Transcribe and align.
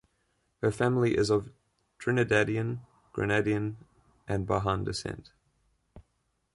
Her 0.63 0.71
family 0.71 1.15
is 1.15 1.29
of 1.29 1.51
Trinidadian, 1.99 2.79
Grenadian, 3.13 3.75
and 4.27 4.47
Bajan 4.47 4.83
descent. 4.83 5.29